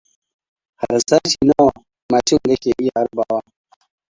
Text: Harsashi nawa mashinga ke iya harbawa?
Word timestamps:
Harsashi 0.81 1.37
nawa 1.47 1.71
mashinga 2.11 2.53
ke 2.61 2.69
iya 2.81 2.91
harbawa? 2.95 3.41